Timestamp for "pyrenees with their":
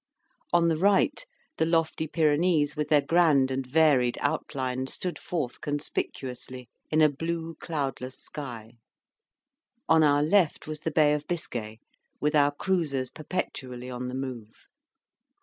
2.07-3.03